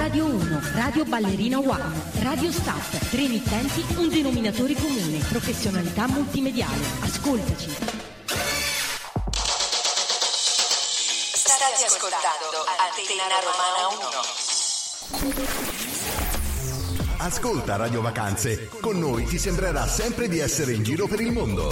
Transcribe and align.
Radio 0.00 0.24
1, 0.24 0.60
Radio 0.76 1.04
Ballerina 1.04 1.58
One, 1.58 1.92
Radio 2.22 2.50
Start, 2.50 3.10
tre 3.10 3.22
emittenti, 3.22 3.84
un 3.98 4.08
denominatore 4.08 4.72
comune, 4.72 5.18
professionalità 5.28 6.08
multimediale. 6.08 6.82
Ascoltaci. 7.00 7.68
State 11.34 11.84
ascoltando 11.84 12.64
Antenna 12.80 13.40
Romana 13.44 13.88
1. 17.04 17.18
Ascolta 17.18 17.76
Radio 17.76 18.00
Vacanze, 18.00 18.70
con 18.80 18.98
noi 18.98 19.26
ti 19.26 19.36
sembrerà 19.36 19.86
sempre 19.86 20.28
di 20.28 20.38
essere 20.38 20.72
in 20.72 20.82
giro 20.82 21.06
per 21.08 21.20
il 21.20 21.30
mondo. 21.30 21.70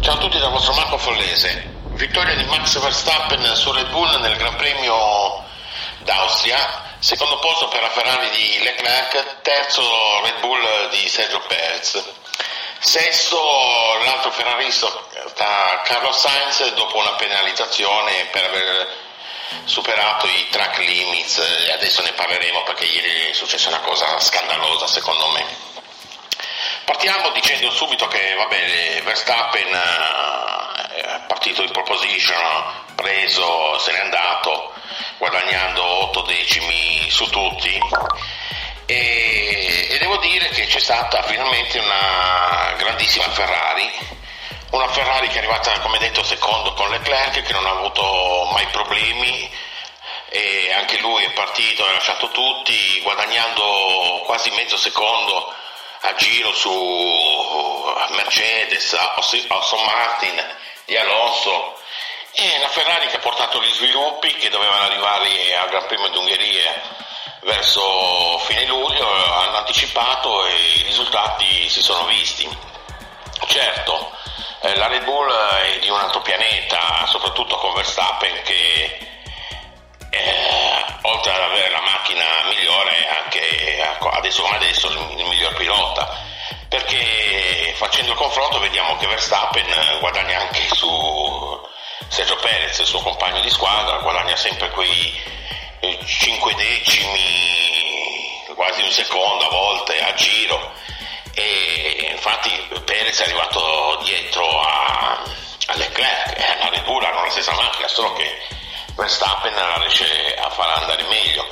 Ciao 0.00 0.14
a 0.14 0.18
tutti 0.18 0.38
dal 0.38 0.50
vostro 0.50 0.74
Marco 0.74 0.98
Follese. 0.98 1.77
Vittoria 1.98 2.36
di 2.36 2.44
Max 2.44 2.78
Verstappen 2.78 3.56
su 3.56 3.72
Red 3.72 3.88
Bull 3.88 4.20
nel 4.20 4.36
Gran 4.36 4.54
Premio 4.54 5.44
d'Austria, 5.98 6.94
secondo 7.00 7.40
posto 7.40 7.66
per 7.66 7.82
la 7.82 7.90
Ferrari 7.90 8.30
di 8.30 8.62
Leclerc, 8.62 9.40
terzo 9.42 10.20
Red 10.22 10.38
Bull 10.38 10.90
di 10.90 11.08
Sergio 11.08 11.40
Perez. 11.40 12.00
Sesto 12.78 13.36
l'altro 14.04 14.30
ferrarista 14.30 14.86
Carlos 15.82 16.16
Sainz 16.16 16.72
dopo 16.74 16.98
una 16.98 17.14
penalizzazione 17.14 18.26
per 18.26 18.44
aver 18.44 18.96
superato 19.64 20.28
i 20.28 20.46
track 20.50 20.78
limits 20.78 21.38
e 21.38 21.72
adesso 21.72 22.00
ne 22.02 22.12
parleremo 22.12 22.62
perché 22.62 22.84
ieri 22.84 23.30
è 23.30 23.32
successa 23.32 23.70
una 23.70 23.80
cosa 23.80 24.20
scandalosa 24.20 24.86
secondo 24.86 25.30
me. 25.30 25.44
Partiamo 26.84 27.30
dicendo 27.30 27.72
subito 27.72 28.06
che 28.06 28.34
vabbè, 28.34 29.02
Verstappen 29.02 30.46
partito 31.26 31.62
in 31.62 31.70
proposition, 31.70 32.84
preso, 32.94 33.78
se 33.78 33.92
n'è 33.92 34.00
andato, 34.00 34.72
guadagnando 35.18 35.82
8 35.82 36.22
decimi 36.22 37.08
su 37.10 37.26
tutti. 37.30 37.78
E, 38.86 39.86
e 39.90 39.98
devo 39.98 40.16
dire 40.18 40.48
che 40.48 40.66
c'è 40.66 40.80
stata 40.80 41.22
finalmente 41.22 41.78
una 41.78 42.74
grandissima 42.76 43.28
Ferrari, 43.30 43.90
una 44.70 44.88
Ferrari 44.88 45.28
che 45.28 45.34
è 45.34 45.38
arrivata 45.38 45.78
come 45.80 45.98
detto 45.98 46.22
secondo 46.22 46.72
con 46.74 46.90
Leclerc 46.90 47.42
che 47.42 47.52
non 47.52 47.66
ha 47.66 47.70
avuto 47.70 48.48
mai 48.52 48.66
problemi 48.68 49.50
e 50.30 50.72
anche 50.72 50.98
lui 51.00 51.24
è 51.24 51.32
partito, 51.32 51.86
ha 51.86 51.92
lasciato 51.92 52.30
tutti 52.30 53.00
guadagnando 53.02 54.22
quasi 54.26 54.50
mezzo 54.50 54.76
secondo 54.76 55.54
a 56.00 56.14
giro 56.14 56.52
su 56.54 56.70
Mercedes, 58.10 58.94
Aston 58.94 59.84
Martin, 59.84 60.56
di 60.88 60.96
Alonso 60.96 61.76
e 62.32 62.58
la 62.60 62.68
Ferrari 62.68 63.08
che 63.08 63.16
ha 63.16 63.20
portato 63.20 63.62
gli 63.62 63.70
sviluppi 63.72 64.32
che 64.36 64.48
dovevano 64.48 64.84
arrivare 64.84 65.54
al 65.54 65.68
Gran 65.68 65.86
Premio 65.86 66.08
d'Ungheria 66.08 66.96
verso 67.42 68.38
fine 68.38 68.64
luglio, 68.64 69.06
hanno 69.06 69.58
anticipato 69.58 70.46
e 70.46 70.54
i 70.54 70.82
risultati 70.84 71.68
si 71.68 71.82
sono 71.82 72.06
visti. 72.06 72.48
Certo, 73.48 74.12
eh, 74.62 74.76
la 74.76 74.86
Red 74.86 75.04
Bull 75.04 75.30
è 75.30 75.78
di 75.78 75.90
un 75.90 75.98
altro 75.98 76.22
pianeta, 76.22 77.04
soprattutto 77.06 77.56
con 77.56 77.74
Verstappen 77.74 78.42
che 78.42 78.98
eh, 80.10 80.84
oltre 81.02 81.34
ad 81.34 81.42
avere 81.42 81.70
la 81.70 81.82
macchina 81.82 82.24
migliore 82.48 83.08
anche 83.08 83.82
adesso 84.12 84.40
come 84.40 84.56
adesso 84.56 84.88
il, 84.88 84.98
miglior 85.26 85.54
pilota 85.54 86.36
perché 86.68 87.72
facendo 87.76 88.12
il 88.12 88.18
confronto 88.18 88.58
vediamo 88.58 88.96
che 88.96 89.06
Verstappen 89.06 89.98
guadagna 90.00 90.40
anche 90.40 90.68
su 90.74 91.66
Sergio 92.08 92.36
Perez 92.36 92.78
il 92.78 92.86
suo 92.86 93.00
compagno 93.00 93.40
di 93.40 93.50
squadra 93.50 93.98
guadagna 93.98 94.36
sempre 94.36 94.70
quei 94.70 95.36
5 96.04 96.54
decimi 96.54 98.44
quasi 98.54 98.82
un 98.82 98.90
secondo 98.90 99.46
a 99.46 99.50
volte 99.50 100.02
a 100.02 100.12
giro 100.14 100.72
e 101.34 102.08
infatti 102.10 102.50
Perez 102.84 103.20
è 103.20 103.24
arrivato 103.24 104.00
dietro 104.02 104.60
a, 104.60 105.22
a 105.66 105.76
Leclerc 105.76 106.36
e 106.36 106.44
alla 106.44 106.68
Red 106.70 106.84
Bull 106.84 107.04
hanno 107.04 107.22
la 107.22 107.30
stessa 107.30 107.52
macchina 107.52 107.86
solo 107.86 108.12
che 108.14 108.42
Verstappen 108.96 109.54
la 109.54 109.76
riesce 109.78 110.34
a 110.34 110.50
far 110.50 110.68
andare 110.70 111.04
meglio. 111.04 111.46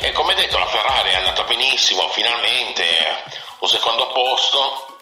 E 0.00 0.12
come 0.12 0.34
detto 0.34 0.58
la 0.58 0.66
Ferrari 0.66 1.10
è 1.10 1.16
andata 1.16 1.42
benissimo, 1.42 2.08
finalmente 2.10 3.24
un 3.58 3.68
secondo 3.68 4.06
posto 4.08 4.96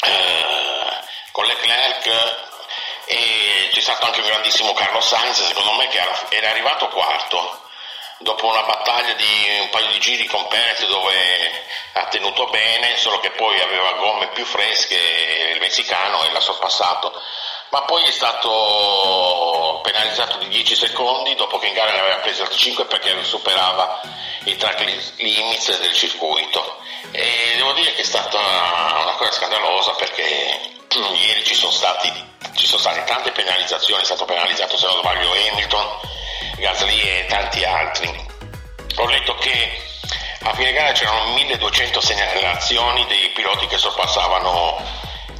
eh, 0.00 1.04
con 1.30 1.44
Leclerc 1.44 2.06
e 3.04 3.68
c'è 3.70 3.80
stato 3.80 4.06
anche 4.06 4.20
un 4.20 4.26
grandissimo 4.26 4.72
Carlos 4.72 5.06
Sainz 5.06 5.46
secondo 5.46 5.72
me 5.72 5.88
che 5.88 6.00
era 6.30 6.48
arrivato 6.48 6.88
quarto 6.88 7.60
dopo 8.18 8.46
una 8.46 8.62
battaglia 8.62 9.12
di 9.12 9.58
un 9.60 9.68
paio 9.68 9.88
di 9.88 10.00
giri 10.00 10.24
con 10.26 10.48
Perez 10.48 10.86
dove 10.86 11.12
ha 11.92 12.06
tenuto 12.06 12.46
bene 12.46 12.96
solo 12.96 13.20
che 13.20 13.30
poi 13.32 13.60
aveva 13.60 13.92
gomme 13.92 14.28
più 14.28 14.46
fresche 14.46 15.52
il 15.52 15.60
messicano 15.60 16.24
e 16.24 16.30
l'ha 16.30 16.40
sorpassato. 16.40 17.12
Ma 17.70 17.82
poi 17.82 18.04
è 18.04 18.10
stato 18.10 19.80
penalizzato 20.64 20.70
di 20.70 20.70
10 20.70 20.74
secondi 20.74 21.34
dopo 21.34 21.58
che 21.58 21.68
in 21.68 21.74
gara 21.74 21.92
ne 21.92 22.00
aveva 22.00 22.16
presi 22.16 22.40
altri 22.40 22.56
5 22.56 22.86
perché 22.86 23.22
superava 23.22 24.00
i 24.44 24.56
track 24.56 24.80
limits 25.16 25.78
del 25.78 25.92
circuito 25.92 26.78
e 27.12 27.54
devo 27.56 27.72
dire 27.72 27.92
che 27.94 28.00
è 28.00 28.04
stata 28.04 28.38
una 28.38 29.14
cosa 29.16 29.30
scandalosa 29.30 29.92
perché 29.92 30.60
ieri 31.26 31.44
ci 31.44 31.54
sono, 31.54 31.72
stati, 31.72 32.10
ci 32.54 32.66
sono 32.66 32.80
state 32.80 33.04
tante 33.04 33.30
penalizzazioni, 33.32 34.02
è 34.02 34.04
stato 34.04 34.24
penalizzato 34.24 34.76
se 34.76 34.86
non 34.86 34.98
sbaglio 34.98 35.32
Hamilton, 35.32 36.00
Gasly 36.56 37.00
e 37.00 37.26
tanti 37.28 37.64
altri. 37.64 38.32
Ho 38.96 39.06
letto 39.06 39.34
che 39.36 39.82
a 40.42 40.54
fine 40.54 40.72
gara 40.72 40.92
c'erano 40.92 41.32
1200 41.34 42.00
segnalazioni 42.00 43.06
dei 43.06 43.28
piloti 43.30 43.66
che 43.66 43.78
sorpassavano 43.78 44.82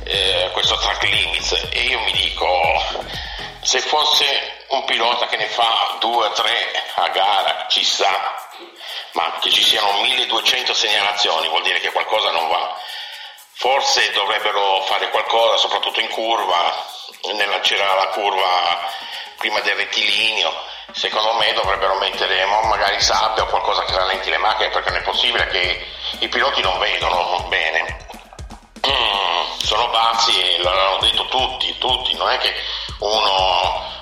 eh, 0.04 0.50
questo 0.52 0.76
track 0.76 1.02
limits 1.04 1.68
e 1.70 1.80
io 1.80 2.00
mi 2.00 2.12
dico 2.12 3.12
se 3.60 3.80
fosse 3.80 4.63
un 4.74 4.84
pilota 4.84 5.26
che 5.26 5.36
ne 5.36 5.46
fa 5.46 5.96
due 6.00 6.26
o 6.26 6.32
tre 6.32 6.72
a 6.94 7.08
gara 7.08 7.66
ci 7.68 7.84
sta 7.84 8.42
ma 9.14 9.38
che 9.40 9.50
ci 9.50 9.62
siano 9.62 10.00
1200 10.00 10.74
segnalazioni 10.74 11.48
vuol 11.48 11.62
dire 11.62 11.80
che 11.80 11.92
qualcosa 11.92 12.30
non 12.30 12.48
va. 12.48 12.76
Forse 13.56 14.10
dovrebbero 14.10 14.82
fare 14.82 15.08
qualcosa 15.10 15.56
soprattutto 15.56 16.00
in 16.00 16.08
curva 16.08 16.84
nella, 17.32 17.60
c'era 17.60 17.94
la 17.94 18.08
curva 18.08 18.90
prima 19.36 19.60
del 19.60 19.76
rettilineo. 19.76 20.52
Secondo 20.92 21.34
me 21.34 21.52
dovrebbero 21.52 21.94
mettere 21.94 22.44
magari 22.44 23.00
sabbia 23.00 23.44
o 23.44 23.46
qualcosa 23.46 23.84
che 23.84 23.96
rallenti 23.96 24.30
le 24.30 24.38
macchine 24.38 24.70
perché 24.70 24.90
non 24.90 24.98
è 24.98 25.02
possibile 25.02 25.46
che 25.46 25.86
i 26.18 26.28
piloti 26.28 26.60
non 26.60 26.78
vedono 26.78 27.44
bene. 27.48 28.06
Mm, 28.86 29.58
sono 29.62 29.90
pazzi 29.90 30.38
e 30.40 30.58
l'hanno 30.58 30.98
detto 30.98 31.26
tutti, 31.28 31.78
tutti, 31.78 32.14
non 32.16 32.30
è 32.30 32.38
che 32.38 32.52
uno 32.98 33.93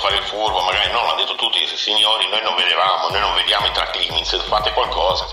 fare 0.00 0.16
il 0.16 0.24
furbo, 0.24 0.62
magari 0.62 0.90
no, 0.90 1.02
l'hanno 1.02 1.20
detto 1.20 1.34
tutti, 1.34 1.64
signori, 1.76 2.28
noi 2.28 2.42
non 2.42 2.54
vedevamo, 2.56 3.08
noi 3.10 3.20
non 3.20 3.34
vediamo 3.34 3.66
i 3.66 3.72
track 3.72 3.96
limits, 3.96 4.42
fate 4.44 4.72
qualcosa. 4.72 5.26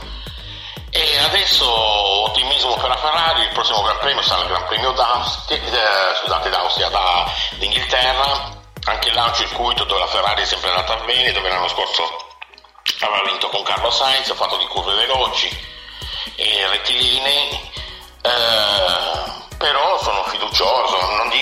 E 0.90 1.18
adesso 1.20 1.66
ottimismo 1.66 2.76
per 2.76 2.90
la 2.90 2.98
Ferrari, 2.98 3.44
il 3.44 3.52
prossimo 3.52 3.82
Gran 3.82 3.98
Premio 4.00 4.22
sarà 4.22 4.42
il 4.42 4.48
Gran 4.48 4.66
Premio 4.66 4.92
d'Austria, 4.92 5.58
eh, 5.58 6.16
scusate, 6.22 6.50
d'Austria 6.50 6.90
da, 6.90 7.32
d'Inghilterra, 7.56 8.56
anche 8.86 9.12
là 9.12 9.26
un 9.26 9.34
circuito 9.34 9.86
dove 9.86 10.00
la 10.00 10.08
Ferrari 10.08 10.42
è 10.42 10.46
sempre 10.46 10.70
andata 10.70 10.96
bene, 11.06 11.32
dove 11.32 11.50
l'anno 11.50 11.68
scorso 11.68 12.26
aveva 13.02 13.24
vinto 13.24 13.50
con 13.50 13.64
Carlo 13.64 13.90
Sainz, 13.90 14.30
ha 14.30 14.36
fatto 14.36 14.58
di 14.58 14.66
curve 14.68 14.96
veloci 14.96 15.48
e 16.36 16.68
rettilinei 16.68 17.72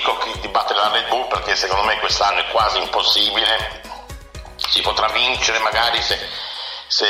dico 0.05 0.39
di 0.39 0.47
battere 0.49 0.79
la 0.79 0.89
Red 0.89 1.07
Bull 1.07 1.27
perché 1.27 1.55
secondo 1.55 1.83
me 1.83 1.99
quest'anno 1.99 2.39
è 2.39 2.47
quasi 2.49 2.77
impossibile, 2.77 3.81
si 4.55 4.81
potrà 4.81 5.07
vincere 5.07 5.57
magari 5.59 6.01
se, 6.01 6.19
se 6.87 7.07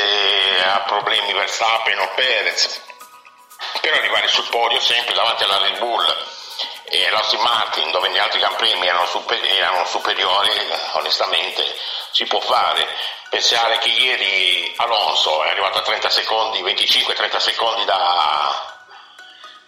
ha 0.64 0.80
problemi 0.80 1.34
Verstappen 1.34 1.98
o 1.98 2.08
Perez, 2.14 2.80
però 3.80 3.96
arrivare 3.96 4.28
sul 4.28 4.48
podio 4.48 4.80
sempre 4.80 5.14
davanti 5.14 5.44
alla 5.44 5.58
Red 5.58 5.78
Bull 5.78 6.04
e 6.84 7.10
l'Austin 7.10 7.40
Martin 7.40 7.90
dove 7.90 8.08
negli 8.08 8.18
altri 8.18 8.40
Premi 8.56 8.86
erano, 8.86 9.06
super, 9.06 9.38
erano 9.44 9.84
superiori, 9.84 10.50
onestamente 10.92 11.62
si 12.12 12.24
può 12.24 12.40
fare. 12.40 12.86
Pensare 13.28 13.76
che 13.78 13.88
ieri 13.88 14.72
Alonso 14.76 15.44
è 15.44 15.50
arrivato 15.50 15.78
a 15.78 15.82
30 15.82 16.08
secondi, 16.08 16.62
25-30 16.62 17.36
secondi 17.36 17.84
da, 17.84 18.75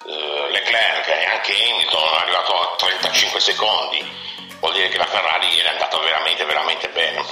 eh, 0.06 0.48
Leclerc 0.50 1.08
e 1.08 1.24
anche 1.26 1.52
Hamilton 1.52 2.14
è 2.14 2.20
arrivato 2.20 2.60
a 2.60 2.76
35 2.76 3.40
secondi, 3.40 4.16
vuol 4.60 4.72
dire 4.72 4.88
che 4.88 4.98
la 4.98 5.06
Ferrari 5.06 5.56
è 5.58 5.68
andata 5.68 5.98
veramente, 5.98 6.44
veramente 6.44 6.88
bene. 6.88 7.24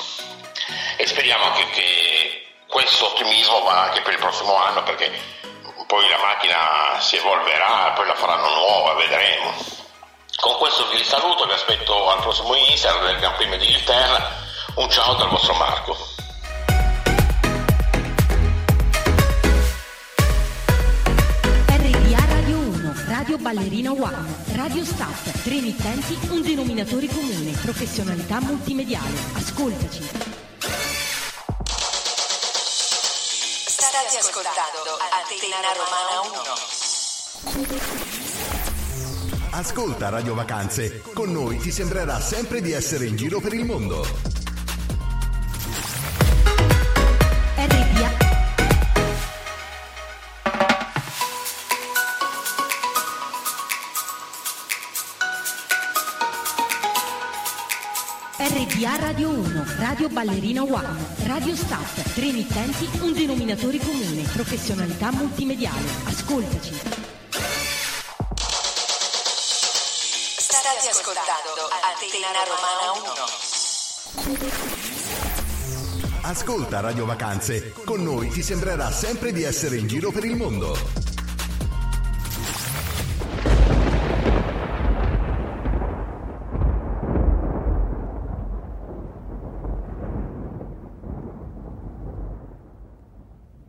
E 0.96 1.06
speriamo 1.06 1.44
anche 1.44 1.68
che 1.70 2.46
questo 2.68 3.06
ottimismo 3.06 3.62
va 3.62 3.82
anche 3.82 4.00
per 4.02 4.14
il 4.14 4.18
prossimo 4.18 4.56
anno 4.56 4.82
perché 4.82 5.10
poi 5.86 6.08
la 6.08 6.18
macchina 6.18 6.98
si 7.00 7.16
evolverà, 7.16 7.92
poi 7.94 8.06
la 8.06 8.14
faranno 8.14 8.48
nuova, 8.54 8.94
vedremo. 8.94 9.54
Con 10.36 10.56
questo 10.58 10.88
vi 10.88 11.02
saluto, 11.04 11.46
vi 11.46 11.52
aspetto 11.52 12.10
al 12.10 12.20
prossimo 12.20 12.54
Instagram 12.54 13.06
del 13.06 13.18
Gran 13.18 13.34
Premio 13.36 13.58
d'Inghilterra. 13.58 14.44
Un 14.74 14.90
ciao 14.90 15.14
dal 15.14 15.28
vostro 15.28 15.54
Marco. 15.54 16.15
Radio 23.36 23.52
Ballerina 23.52 23.92
One, 23.92 24.16
Radio 24.54 24.82
Start, 24.82 25.42
tre 25.42 25.56
emittenti, 25.56 26.16
un 26.30 26.40
denominatore 26.40 27.06
comune, 27.06 27.50
professionalità 27.60 28.40
multimediale. 28.40 29.14
Ascoltaci. 29.34 30.02
State 33.66 34.16
ascoltando 34.16 34.96
Antenna 35.12 35.70
Romana 35.76 36.20
1. 37.60 37.76
Ascolta 39.50 40.08
Radio 40.08 40.32
Vacanze, 40.34 41.02
con 41.12 41.30
noi 41.30 41.58
ti 41.58 41.70
sembrerà 41.70 42.18
sempre 42.20 42.62
di 42.62 42.72
essere 42.72 43.04
in 43.04 43.16
giro 43.16 43.40
per 43.40 43.52
il 43.52 43.66
mondo. 43.66 44.35
RDA 58.48 58.96
Radio 59.00 59.30
1, 59.30 59.64
Radio 59.78 60.08
Ballerina 60.08 60.62
One, 60.62 60.96
Radio 61.24 61.56
Start, 61.56 62.12
tre 62.14 62.28
emittenti, 62.28 62.88
un 63.00 63.12
denominatore 63.12 63.78
comune, 63.78 64.22
professionalità 64.22 65.10
multimediale. 65.10 65.82
Ascoltaci. 66.04 66.74
State 70.38 70.88
ascoltando 70.88 71.68
Antenna 71.82 72.44
Romana 72.46 72.92
1. 76.20 76.20
Ascolta 76.20 76.78
Radio 76.78 77.04
Vacanze, 77.04 77.72
con 77.84 78.04
noi 78.04 78.28
ti 78.28 78.42
sembrerà 78.42 78.92
sempre 78.92 79.32
di 79.32 79.42
essere 79.42 79.76
in 79.76 79.88
giro 79.88 80.12
per 80.12 80.24
il 80.24 80.36
mondo. 80.36 81.05